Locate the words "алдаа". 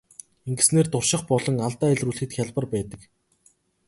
1.67-1.89